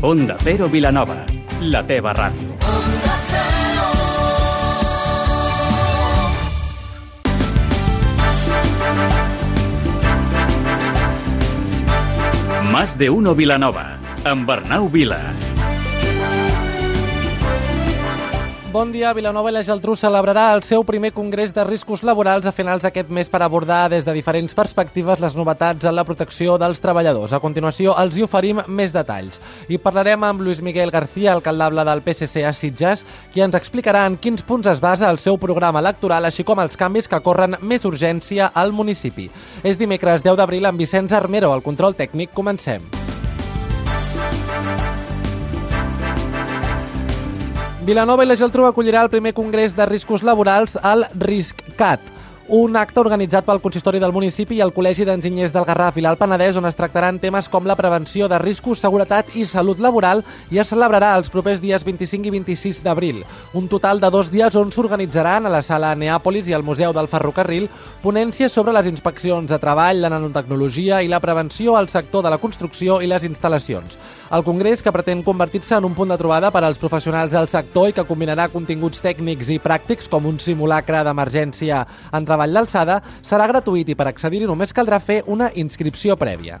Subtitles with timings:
[0.00, 1.26] Onda Cero Vilanova,
[1.60, 2.54] la teva ràdio.
[12.70, 15.18] Más de uno Vilanova, amb Arnau Vila.
[18.70, 19.14] Bon dia.
[19.16, 23.08] Vilanova i la Geltrú celebrarà el seu primer congrés de riscos laborals a finals d'aquest
[23.08, 27.32] mes per abordar des de diferents perspectives les novetats en la protecció dels treballadors.
[27.32, 29.40] A continuació els hi oferim més detalls.
[29.72, 34.20] I parlarem amb Luis Miguel García, alcaldable del PSC a Sitges, qui ens explicarà en
[34.20, 37.88] quins punts es basa el seu programa electoral, així com els canvis que corren més
[37.88, 39.30] urgència al municipi.
[39.64, 42.36] És dimecres 10 d'abril amb Vicenç Armero, al control tècnic.
[42.36, 42.97] Comencem.
[47.88, 52.02] Vilanova i la Geltrú acollirà el primer congrés de riscos laborals al RISCCAT,
[52.48, 56.16] un acte organitzat pel consistori del municipi i el Col·legi d'Enginyers del Garraf i l'Alt
[56.16, 60.56] Penedès on es tractaran temes com la prevenció de riscos, seguretat i salut laboral i
[60.56, 63.18] es celebrarà els propers dies 25 i 26 d'abril.
[63.52, 67.10] Un total de dos dies on s'organitzaran a la sala Neàpolis i al Museu del
[67.12, 67.66] Ferrocarril
[68.00, 72.40] ponències sobre les inspeccions de treball, la nanotecnologia i la prevenció al sector de la
[72.40, 74.00] construcció i les instal·lacions.
[74.32, 77.92] El congrés, que pretén convertir-se en un punt de trobada per als professionals del sector
[77.92, 83.48] i que combinarà continguts tècnics i pràctics com un simulacre d'emergència en treball d'alçada, serà
[83.50, 86.60] gratuït i per accedir-hi només caldrà fer una inscripció prèvia.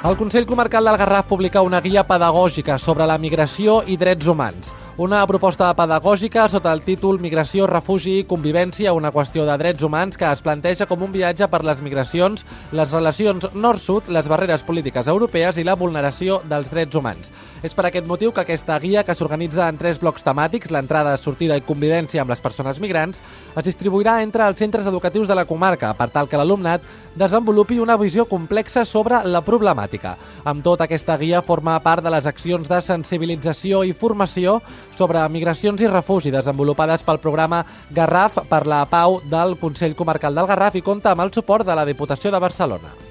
[0.00, 4.72] El Consell Comarcal del Garraf publica una guia pedagògica sobre la migració i drets humans.
[5.00, 10.18] Una proposta pedagògica sota el títol Migració, refugi i convivència, una qüestió de drets humans
[10.20, 12.42] que es planteja com un viatge per les migracions,
[12.76, 17.32] les relacions nord-sud, les barreres polítiques europees i la vulneració dels drets humans.
[17.64, 21.56] És per aquest motiu que aquesta guia, que s'organitza en tres blocs temàtics, l'entrada, sortida
[21.56, 23.24] i convivència amb les persones migrants,
[23.56, 26.84] es distribuirà entre els centres educatius de la comarca per tal que l'alumnat
[27.16, 30.18] desenvolupi una visió complexa sobre la problemàtica.
[30.44, 34.60] Amb tot, aquesta guia forma part de les accions de sensibilització i formació
[34.96, 40.50] sobre migracions i refugi desenvolupades pel programa Garraf per la Pau del Consell Comarcal del
[40.50, 43.09] Garraf i compta amb el suport de la Diputació de Barcelona.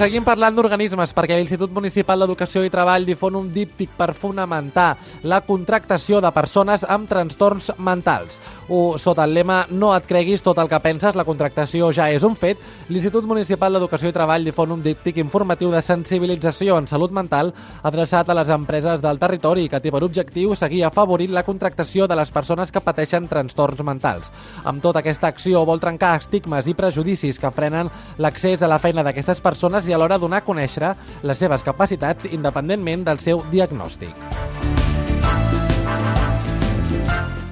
[0.00, 4.94] Seguim parlant d'organismes perquè l'Institut Municipal d'Educació i Treball difon un díptic per fonamentar
[5.28, 8.38] la contractació de persones amb trastorns mentals.
[8.72, 12.24] O, sota el lema No et creguis tot el que penses, la contractació ja és
[12.24, 17.12] un fet, l'Institut Municipal d'Educació i Treball difon un díptic informatiu de sensibilització en salut
[17.12, 17.52] mental
[17.82, 22.16] adreçat a les empreses del territori que té per objectiu seguir afavorint la contractació de
[22.16, 24.32] les persones que pateixen trastorns mentals.
[24.64, 29.04] Amb tota aquesta acció vol trencar estigmes i prejudicis que frenen l'accés a la feina
[29.04, 30.94] d'aquestes persones i alhora donar a conèixer
[31.26, 34.14] les seves capacitats independentment del seu diagnòstic.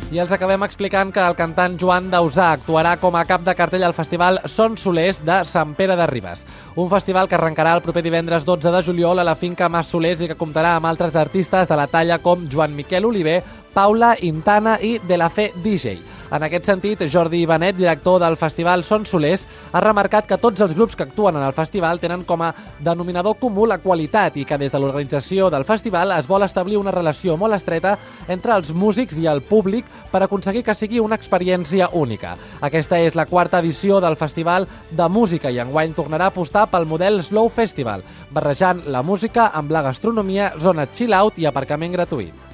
[0.08, 3.82] I els acabem explicant que el cantant Joan Dausà actuarà com a cap de cartell
[3.84, 6.46] al festival Son Solers de Sant Pere de Ribes.
[6.80, 10.22] Un festival que arrencarà el proper divendres 12 de juliol a la finca Mas Solers
[10.24, 13.42] i que comptarà amb altres artistes de la talla com Joan Miquel Oliver,
[13.74, 15.98] Paula Intana i De la Fe DJ.
[16.28, 20.74] En aquest sentit, Jordi Ivanet, director del festival Son Solers, ha remarcat que tots els
[20.76, 22.50] grups que actuen en el festival tenen com a
[22.84, 26.92] denominador comú la qualitat i que des de l'organització del festival es vol establir una
[26.92, 27.94] relació molt estreta
[28.28, 32.34] entre els músics i el públic per aconseguir que sigui una experiència única.
[32.60, 36.84] Aquesta és la quarta edició del Festival de Música i enguany tornarà a apostar pel
[36.84, 42.47] model Slow Festival, barrejant la música amb la gastronomia, zona chill-out i aparcament gratuït.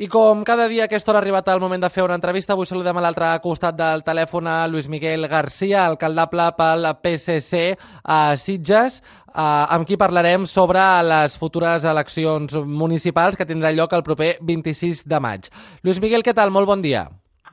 [0.00, 2.54] I com cada dia a aquesta hora ha arribat el moment de fer una entrevista,
[2.54, 7.60] avui saludem a l'altre costat del telèfon a Luis Miguel García, alcaldable pel PSC
[8.08, 9.02] a Sitges,
[9.34, 15.20] amb qui parlarem sobre les futures eleccions municipals que tindrà lloc el proper 26 de
[15.20, 15.52] maig.
[15.84, 16.48] Luis Miguel, què tal?
[16.48, 17.04] Molt bon dia.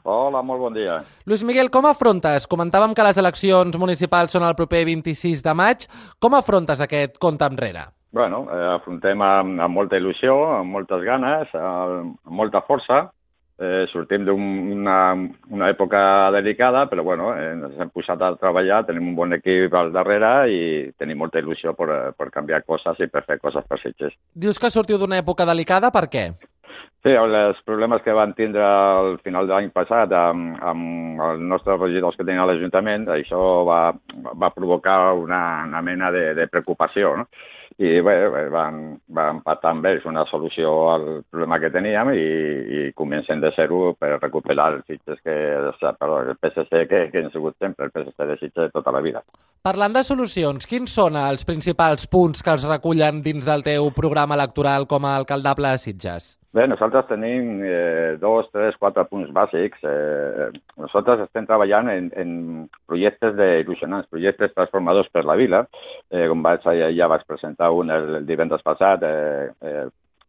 [0.07, 1.01] Hola, molt bon dia.
[1.27, 2.47] Luis Miguel, com afrontes?
[2.47, 5.83] Comentàvem que les eleccions municipals són el proper 26 de maig.
[6.23, 7.89] Com afrontes aquest compte enrere?
[8.11, 13.07] Bueno, eh, afrontem amb, amb molta il·lusió, amb moltes ganes, eh, amb molta força.
[13.57, 14.97] Eh, sortim d'una
[15.49, 19.73] una època delicada, però bueno, eh, ens hem posat a treballar, tenim un bon equip
[19.73, 20.59] al darrere i
[20.93, 24.13] tenim molta il·lusió per, per canviar coses i per fer coses per Sitges.
[24.35, 26.27] Dius que sortiu d'una època delicada, per què?
[27.01, 31.81] Sí, els problemes que van tindre al final de l'any passat amb, amb els nostres
[31.81, 33.81] regidors que tenien a l'Ajuntament, això va,
[34.37, 37.25] va provocar una, una mena de, de preocupació, no?
[37.77, 38.15] I bé,
[38.53, 38.79] van,
[39.13, 42.23] van patar amb ells una solució al problema que teníem i,
[42.77, 45.35] i comencem de zero per recuperar els Sitges que,
[45.99, 49.21] perdó, el PSC que, que hem sigut sempre, el PSC de Sitges tota la vida.
[49.67, 54.39] Parlant de solucions, quins són els principals punts que es recullen dins del teu programa
[54.39, 56.35] electoral com a alcaldable de Sitges?
[56.57, 59.83] Bé, nosaltres tenim eh, dos, tres, quatre punts bàsics.
[59.85, 60.47] Eh,
[60.81, 62.31] nosaltres estem treballant en, en
[62.89, 65.59] projectes d'il·lusionants, projectes transformadors per la vila.
[66.09, 66.65] Eh, com vaig,
[66.97, 69.83] ja, vaig presentar un el, el divendres passat, eh, eh,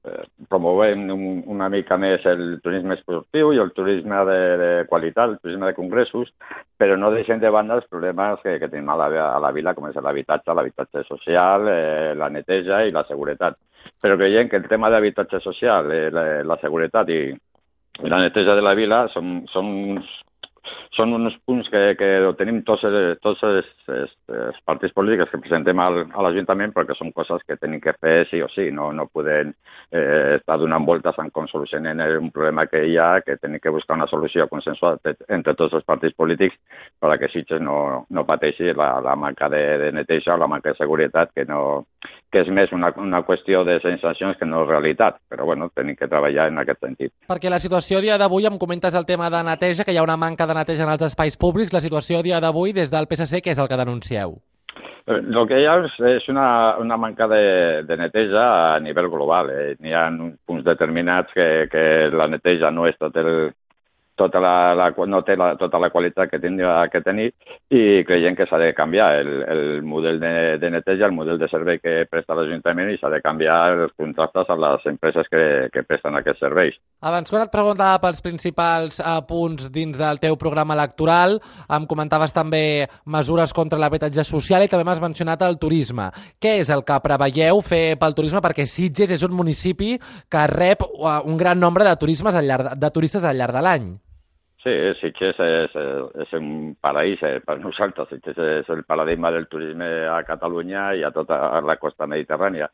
[0.04, 1.22] eh, promovem un,
[1.54, 5.78] una mica més el turisme esportiu i el turisme de, de qualitat, el turisme de
[5.78, 6.34] congressos,
[6.76, 9.72] però no deixem de banda els problemes que, que tenim a la, a la vila,
[9.72, 13.56] com és l'habitatge, l'habitatge social, eh, la neteja i la seguretat
[14.00, 18.54] però creiem que el tema d'habitatge social, eh, la, la seguretat i, i la neteja
[18.54, 20.16] de la vila són, són uns
[20.96, 22.08] són uns punts que, que
[22.38, 22.84] tenim tots,
[23.22, 27.58] tots els, els, els partits polítics que presentem al, a l'Ajuntament perquè són coses que
[27.60, 29.54] tenim que fer sí o sí, no, no podem
[29.90, 33.73] eh, estar donant voltes en com solucionen un problema que hi ha, que tenim que
[33.73, 36.56] buscar una solució consensuada entre tots els partits polítics
[37.00, 40.81] perquè Sitges no, no pateixi la, la manca de, de neteja o la manca de
[40.81, 41.87] seguretat que, no,
[42.32, 46.11] que és més una, una qüestió de sensacions que no realitat, però bueno, tenim que
[46.11, 47.14] treballar en aquest sentit.
[47.31, 50.20] Perquè la situació dia d'avui, em comentes el tema de neteja, que hi ha una
[50.20, 53.56] manca de neteja en els espais públics, la situació dia d'avui des del PSC, què
[53.56, 54.38] és el que denuncieu?
[55.08, 55.76] Eh, el que hi ha
[56.10, 56.49] és una,
[56.82, 57.44] una manca de,
[57.88, 58.44] de neteja
[58.75, 59.50] a nivell global.
[59.55, 59.70] Eh?
[59.81, 60.05] N'hi ha
[60.44, 63.32] punts determinats que, que la neteja no és tot el,
[64.19, 67.29] tota la, la, no té la, tota la qualitat que tindria que tenir
[67.70, 71.49] i creiem que s'ha de canviar el, el model de, de neteja, el model de
[71.50, 75.44] servei que presta l'Ajuntament i s'ha de canviar els contractes a les empreses que,
[75.75, 76.79] que presten aquests serveis.
[77.05, 81.38] Abans, quan et preguntava pels principals uh, punts dins del teu programa electoral,
[81.70, 86.11] em comentaves també mesures contra l'habitatge social i també m'has mencionat el turisme.
[86.43, 88.43] Què és el que preveieu fer pel turisme?
[88.43, 89.94] Perquè Sitges és un municipi
[90.29, 93.65] que rep uh, un gran nombre de, turismes al llarg, de turistes al llarg de
[93.65, 93.88] l'any.
[94.58, 95.75] Sí, Sitges és,
[96.19, 98.08] és un paraís eh, per nosaltres.
[98.10, 102.66] Sitges és el paradigma del turisme a Catalunya i a tota la costa mediterrània.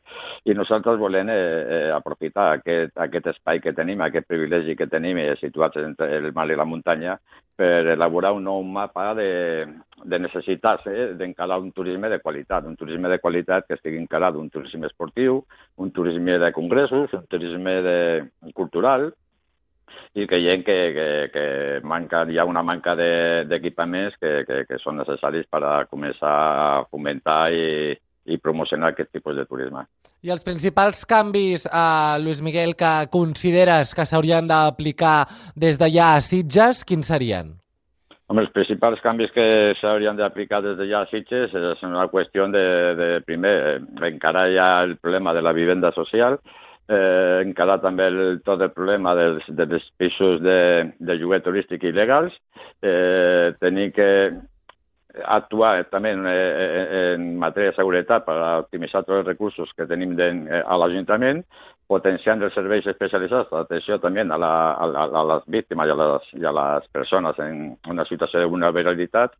[0.49, 5.19] I nosaltres volem eh, eh, aprofitar aquest, aquest espai que tenim, aquest privilegi que tenim
[5.21, 7.19] eh, situats entre el mar i la muntanya
[7.55, 9.29] per elaborar un nou mapa de,
[10.09, 14.33] de necessitats eh, d'encarar un turisme de qualitat, un turisme de qualitat que estigui encarat
[14.41, 15.43] un turisme esportiu,
[15.77, 17.99] un turisme de congressos, un turisme de,
[18.57, 19.11] cultural,
[20.15, 21.45] i creiem que, que, que
[21.83, 26.31] manca, hi ha una manca d'equipaments de, que, que, que són necessaris per a començar
[26.31, 27.95] a fomentar i,
[28.25, 29.85] i promocionar aquest tipus de turisme.
[30.25, 36.23] I els principals canvis, eh, Lluís Miguel, que consideres que s'haurien d'aplicar des d'allà a
[36.25, 37.53] Sitges, quins serien?
[38.25, 42.65] Home, els principals canvis que s'haurien d'aplicar des d'allà a Sitges és una qüestió de,
[42.97, 46.39] de primer, encara hi ha el problema de la vivenda social,
[46.89, 50.57] eh, encarar també el, tot el problema dels, dels pisos de,
[50.99, 52.35] de lloguer turístic il·legals,
[52.83, 54.09] eh, tenir que
[55.23, 58.35] actuar també en, en matèria de seguretat per
[58.65, 60.27] optimitzar tots els recursos que tenim de,
[60.59, 61.43] a l'Ajuntament,
[61.87, 66.31] potenciant els serveis especialitzats d'atenció també a, la, a, a les víctimes i a les,
[66.41, 69.37] i a les persones en una situació de vulnerabilitat,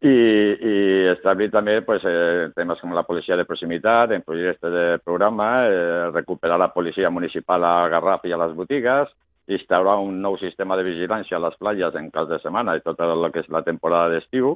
[0.00, 0.74] i, i
[1.12, 6.06] establir també pues, eh, temes com la policia de proximitat, en projectes de programa, eh,
[6.14, 9.12] recuperar la policia municipal a Garraf i a les botigues,
[9.50, 13.00] instaurar un nou sistema de vigilància a les platges en cas de setmana i tot
[13.02, 14.54] el que és la temporada d'estiu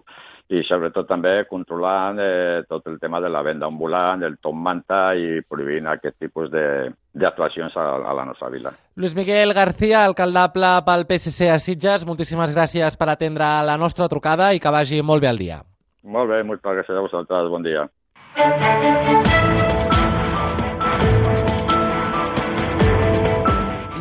[0.52, 5.14] i sobretot també controlant eh, tot el tema de la venda ambulant, el top manta
[5.17, 8.75] i prohibint aquest tipus d'actuacions a, a la nostra vila.
[8.96, 14.52] Luis Miguel García, alcaldable pel PSC a Sitges, moltíssimes gràcies per atendre la nostra trucada
[14.52, 15.62] i que vagi molt bé el dia.
[16.04, 17.49] Molt bé, moltes gràcies a vosaltres.
[17.49, 17.88] Bon dia.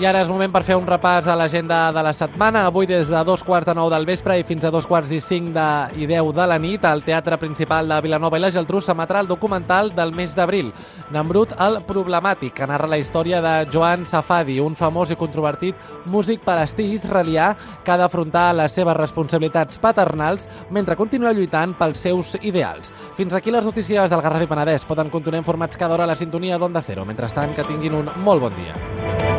[0.04, 2.66] I ara és moment per fer un repàs a l'agenda de la setmana.
[2.68, 5.22] Avui des de dos quarts de nou del vespre i fins a dos quarts i
[5.24, 8.82] cinc de, i deu de la nit al Teatre Principal de Vilanova i la Geltrú
[8.84, 10.74] s'emetrà el documental del mes d'abril,
[11.16, 15.80] Namrut el Problemàtic, que narra la història de Joan Safadi, un famós i controvertit
[16.12, 17.54] músic palestí israelià
[17.86, 22.92] que ha d'afrontar les seves responsabilitats paternals mentre continua lluitant pels seus ideals.
[23.16, 24.84] Fins aquí les notícies del Garraf i Penedès.
[24.84, 27.08] Poden continuar informats cada hora a la sintonia d'Onda Cero.
[27.08, 29.33] Mentrestant, que tinguin un molt bon dia.